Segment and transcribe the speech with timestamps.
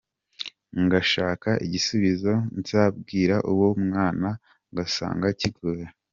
[0.83, 4.29] Ngashaka igisubizo nzabwira uwo mwana
[4.71, 5.85] ngasanga kigoye.